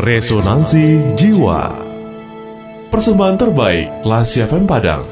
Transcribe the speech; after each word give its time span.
Resonansi 0.00 1.12
Jiwa. 1.12 1.76
Persembahan 2.88 3.36
terbaik 3.36 4.00
Lasi 4.00 4.40
FM 4.40 4.64
Padang. 4.64 5.04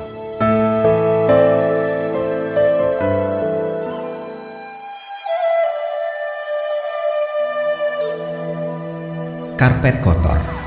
Karpet 9.60 10.00
kotor 10.00 10.57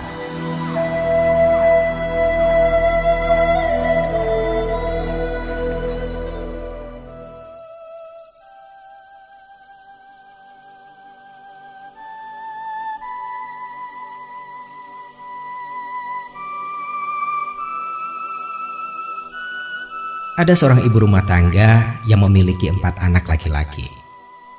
Ada 20.41 20.57
seorang 20.57 20.81
ibu 20.81 21.05
rumah 21.05 21.21
tangga 21.21 22.01
yang 22.09 22.25
memiliki 22.25 22.65
empat 22.65 22.97
anak 22.97 23.29
laki-laki. 23.29 23.85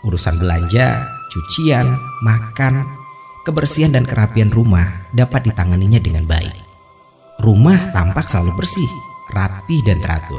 Urusan 0.06 0.38
belanja, 0.38 1.10
cucian, 1.26 1.98
makan, 2.22 2.86
kebersihan 3.42 3.90
dan 3.90 4.06
kerapian 4.06 4.46
rumah 4.54 4.86
dapat 5.10 5.50
ditanganinya 5.50 5.98
dengan 5.98 6.22
baik. 6.22 6.54
Rumah 7.42 7.90
tampak 7.90 8.30
selalu 8.30 8.62
bersih, 8.62 8.86
rapi 9.34 9.82
dan 9.82 9.98
teratur. 9.98 10.38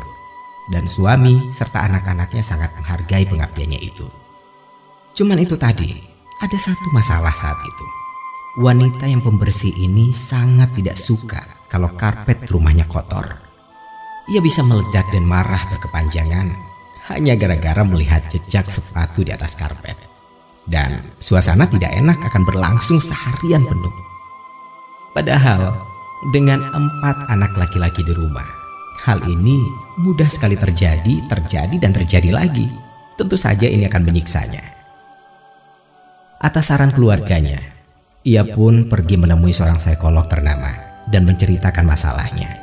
Dan 0.72 0.88
suami 0.88 1.36
serta 1.52 1.92
anak-anaknya 1.92 2.40
sangat 2.40 2.72
menghargai 2.80 3.28
pengabdiannya 3.28 3.84
itu. 3.84 4.08
Cuman 5.12 5.44
itu 5.44 5.60
tadi, 5.60 5.92
ada 6.40 6.56
satu 6.56 6.88
masalah 6.96 7.36
saat 7.36 7.60
itu. 7.60 7.86
Wanita 8.64 9.12
yang 9.12 9.20
pembersih 9.20 9.76
ini 9.76 10.16
sangat 10.16 10.72
tidak 10.72 10.96
suka 10.96 11.44
kalau 11.68 11.92
karpet 12.00 12.48
rumahnya 12.48 12.88
kotor. 12.88 13.43
Ia 14.32 14.40
bisa 14.40 14.64
meledak 14.64 15.04
dan 15.12 15.28
marah 15.28 15.68
berkepanjangan 15.68 16.48
hanya 17.12 17.36
gara-gara 17.36 17.84
melihat 17.84 18.24
jejak 18.32 18.72
sepatu 18.72 19.28
di 19.28 19.36
atas 19.36 19.60
karpet. 19.60 20.00
Dan 20.64 21.04
suasana 21.20 21.68
tidak 21.68 21.92
enak 21.92 22.16
akan 22.32 22.48
berlangsung 22.48 23.04
seharian 23.04 23.68
penuh. 23.68 23.92
Padahal 25.12 25.76
dengan 26.32 26.64
empat 26.72 27.28
anak 27.28 27.52
laki-laki 27.60 28.00
di 28.08 28.16
rumah, 28.16 28.48
hal 29.04 29.20
ini 29.28 29.60
mudah 30.00 30.32
sekali 30.32 30.56
terjadi, 30.56 31.28
terjadi 31.28 31.76
dan 31.84 31.92
terjadi 31.92 32.32
lagi. 32.32 32.72
Tentu 33.20 33.36
saja 33.36 33.68
ini 33.68 33.84
akan 33.92 34.08
menyiksanya. 34.08 34.64
Atas 36.40 36.72
saran 36.72 36.96
keluarganya, 36.96 37.60
ia 38.24 38.48
pun 38.48 38.88
pergi 38.88 39.20
menemui 39.20 39.52
seorang 39.52 39.84
psikolog 39.84 40.24
ternama 40.32 40.72
dan 41.12 41.28
menceritakan 41.28 41.84
masalahnya. 41.84 42.63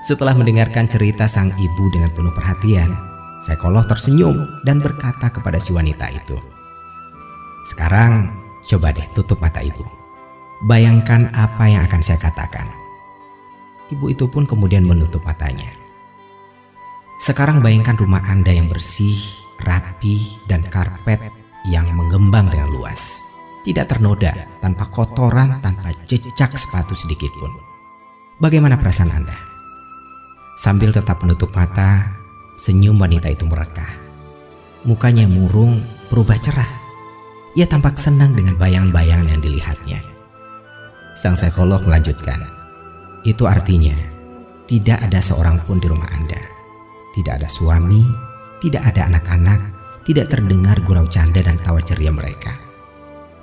Setelah 0.00 0.32
mendengarkan 0.32 0.88
cerita 0.88 1.28
sang 1.28 1.52
ibu 1.60 1.84
dengan 1.92 2.08
penuh 2.16 2.32
perhatian, 2.32 2.88
psikolog 3.44 3.84
tersenyum 3.84 4.64
dan 4.64 4.80
berkata 4.80 5.28
kepada 5.28 5.60
si 5.60 5.76
wanita 5.76 6.08
itu, 6.08 6.40
"Sekarang 7.68 8.32
coba 8.64 8.96
deh 8.96 9.04
tutup 9.12 9.36
mata 9.44 9.60
ibu. 9.60 9.84
Bayangkan 10.64 11.28
apa 11.36 11.68
yang 11.68 11.84
akan 11.84 12.00
saya 12.00 12.16
katakan." 12.16 12.64
Ibu 13.92 14.16
itu 14.16 14.24
pun 14.24 14.48
kemudian 14.48 14.88
menutup 14.88 15.20
matanya. 15.20 15.68
Sekarang 17.20 17.60
bayangkan 17.60 18.00
rumah 18.00 18.24
Anda 18.24 18.56
yang 18.56 18.72
bersih, 18.72 19.20
rapi, 19.60 20.40
dan 20.48 20.64
karpet 20.72 21.20
yang 21.68 21.84
mengembang 21.92 22.48
dengan 22.48 22.72
luas. 22.72 23.20
Tidak 23.60 23.84
ternoda, 23.84 24.48
tanpa 24.64 24.88
kotoran, 24.88 25.60
tanpa 25.60 25.92
jejak 26.08 26.56
sepatu 26.56 26.96
sedikit 26.96 27.28
pun. 27.36 27.52
Bagaimana 28.40 28.80
perasaan 28.80 29.12
Anda? 29.12 29.49
Sambil 30.60 30.92
tetap 30.92 31.24
menutup 31.24 31.56
mata, 31.56 32.20
senyum 32.60 33.00
wanita 33.00 33.32
itu 33.32 33.48
merekah. 33.48 33.96
Mukanya 34.84 35.24
murung, 35.24 35.80
berubah 36.12 36.36
cerah. 36.36 36.68
Ia 37.56 37.64
tampak 37.64 37.96
senang 37.96 38.36
dengan 38.36 38.60
bayang-bayang 38.60 39.24
yang 39.24 39.40
dilihatnya. 39.40 40.04
Sang 41.16 41.32
psikolog 41.32 41.80
melanjutkan, 41.88 42.44
itu 43.24 43.48
artinya 43.48 43.96
tidak 44.68 45.00
ada 45.00 45.24
seorang 45.24 45.56
pun 45.64 45.80
di 45.80 45.88
rumah 45.88 46.12
Anda. 46.12 46.36
Tidak 47.16 47.40
ada 47.40 47.48
suami, 47.48 48.04
tidak 48.60 48.84
ada 48.84 49.08
anak-anak, 49.16 49.60
tidak 50.04 50.28
terdengar 50.28 50.76
gurau 50.84 51.08
canda 51.08 51.40
dan 51.40 51.56
tawa 51.64 51.80
ceria 51.80 52.12
mereka. 52.12 52.52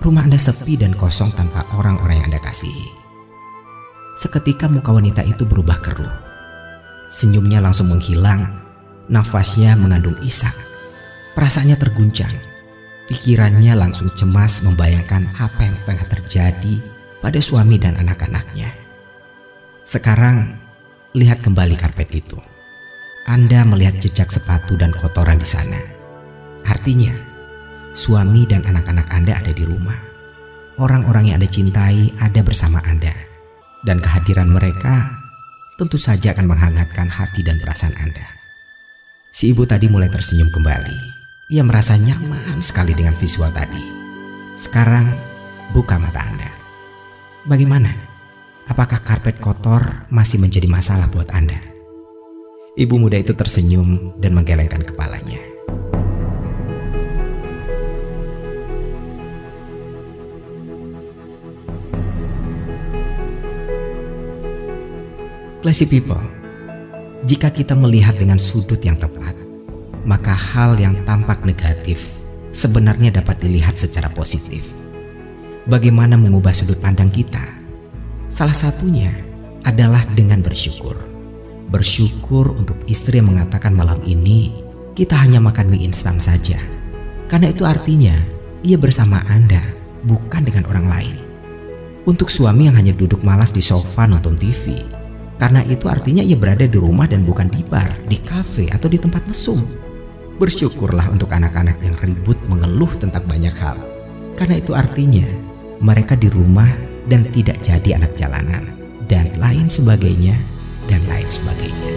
Rumah 0.05 0.29
Anda 0.29 0.37
sepi 0.37 0.77
dan 0.77 0.93
kosong 0.93 1.33
tanpa 1.33 1.65
orang-orang 1.73 2.21
yang 2.21 2.29
Anda 2.29 2.45
kasihi. 2.45 2.93
Seketika 4.13 4.69
muka 4.69 4.93
wanita 4.93 5.25
itu 5.25 5.49
berubah 5.49 5.81
keruh 5.81 6.26
Senyumnya 7.07 7.63
langsung 7.63 7.87
menghilang, 7.87 8.51
nafasnya 9.07 9.79
mengandung 9.79 10.19
isak. 10.19 10.53
Perasaannya 11.33 11.79
terguncang, 11.79 12.33
pikirannya 13.07 13.73
langsung 13.79 14.11
cemas 14.11 14.59
membayangkan 14.67 15.31
apa 15.39 15.71
yang 15.71 15.77
tengah 15.87 16.07
terjadi 16.11 16.75
pada 17.23 17.39
suami 17.39 17.79
dan 17.79 17.95
anak-anaknya. 17.95 18.75
Sekarang, 19.87 20.59
lihat 21.15 21.39
kembali 21.39 21.79
karpet 21.79 22.11
itu. 22.11 22.35
Anda 23.27 23.63
melihat 23.63 24.03
jejak 24.03 24.31
sepatu 24.31 24.75
dan 24.75 24.91
kotoran 24.91 25.39
di 25.39 25.47
sana. 25.47 25.79
Artinya, 26.67 27.15
suami 27.95 28.43
dan 28.43 28.67
anak-anak 28.67 29.07
Anda 29.07 29.39
ada 29.39 29.51
di 29.55 29.63
rumah. 29.63 29.99
Orang-orang 30.75 31.31
yang 31.31 31.39
Anda 31.39 31.47
cintai 31.47 32.11
ada 32.19 32.43
bersama 32.43 32.83
Anda. 32.83 33.15
Dan 33.87 34.03
kehadiran 34.03 34.51
mereka 34.51 35.26
tentu 35.77 36.01
saja 36.01 36.33
akan 36.33 36.49
menghangatkan 36.49 37.07
hati 37.07 37.45
dan 37.45 37.61
perasaan 37.61 37.93
Anda. 38.01 38.25
Si 39.29 39.53
ibu 39.53 39.63
tadi 39.69 39.85
mulai 39.85 40.09
tersenyum 40.09 40.49
kembali. 40.49 41.15
Ia 41.53 41.63
merasa 41.63 41.95
nyaman 41.95 42.59
sekali 42.65 42.97
dengan 42.97 43.13
visual 43.15 43.53
tadi. 43.53 43.79
Sekarang, 44.57 45.13
buka 45.71 46.01
mata 46.01 46.25
Anda. 46.25 46.49
Bagaimana? 47.45 47.93
Apakah 48.67 48.99
karpet 48.99 49.39
kotor 49.39 50.09
masih 50.11 50.41
menjadi 50.41 50.67
masalah 50.67 51.07
buat 51.07 51.31
Anda? 51.31 51.61
Ibu 52.75 52.99
muda 52.99 53.15
itu 53.21 53.31
tersenyum 53.37 54.17
dan 54.19 54.35
menggelengkan 54.35 54.83
kepalanya. 54.83 55.56
Classy 65.67 65.83
people, 65.83 66.23
jika 67.27 67.51
kita 67.51 67.75
melihat 67.75 68.15
dengan 68.15 68.39
sudut 68.39 68.79
yang 68.79 68.95
tepat, 68.95 69.35
maka 70.07 70.31
hal 70.31 70.79
yang 70.79 70.95
tampak 71.03 71.43
negatif 71.43 72.07
sebenarnya 72.55 73.11
dapat 73.11 73.43
dilihat 73.43 73.75
secara 73.75 74.07
positif. 74.07 74.63
Bagaimana 75.67 76.15
mengubah 76.15 76.55
sudut 76.55 76.79
pandang 76.79 77.11
kita? 77.11 77.43
Salah 78.31 78.55
satunya 78.55 79.11
adalah 79.67 80.07
dengan 80.15 80.39
bersyukur. 80.39 80.95
Bersyukur 81.67 82.47
untuk 82.55 82.79
istri 82.87 83.19
yang 83.19 83.35
mengatakan 83.35 83.75
malam 83.75 83.99
ini 84.07 84.55
kita 84.95 85.19
hanya 85.19 85.43
makan 85.43 85.67
mie 85.67 85.83
instan 85.83 86.15
saja. 86.15 86.63
Karena 87.27 87.51
itu 87.51 87.67
artinya 87.67 88.15
ia 88.63 88.79
bersama 88.79 89.19
Anda, 89.27 89.67
bukan 90.07 90.47
dengan 90.47 90.63
orang 90.71 90.87
lain. 90.87 91.15
Untuk 92.07 92.31
suami 92.31 92.71
yang 92.71 92.79
hanya 92.79 92.95
duduk 92.95 93.19
malas 93.19 93.51
di 93.51 93.59
sofa 93.59 94.07
nonton 94.07 94.39
TV, 94.39 94.95
karena 95.37 95.61
itu 95.69 95.85
artinya 95.85 96.25
ia 96.25 96.33
berada 96.33 96.65
di 96.65 96.77
rumah 96.77 97.05
dan 97.05 97.21
bukan 97.21 97.45
di 97.49 97.61
bar, 97.61 97.93
di 98.09 98.17
kafe, 98.17 98.69
atau 98.73 98.89
di 98.89 98.97
tempat 98.97 99.21
mesum. 99.29 99.61
Bersyukurlah 100.41 101.13
untuk 101.13 101.29
anak-anak 101.33 101.77
yang 101.81 101.95
ribut 102.01 102.37
mengeluh 102.49 102.89
tentang 102.97 103.25
banyak 103.25 103.53
hal. 103.57 103.77
Karena 104.37 104.57
itu 104.57 104.73
artinya 104.73 105.25
mereka 105.81 106.17
di 106.17 106.29
rumah 106.29 106.69
dan 107.05 107.25
tidak 107.33 107.57
jadi 107.61 108.01
anak 108.01 108.13
jalanan. 108.17 108.65
Dan 109.07 109.33
lain 109.37 109.69
sebagainya, 109.69 110.35
dan 110.89 110.99
lain 111.07 111.29
sebagainya. 111.29 111.96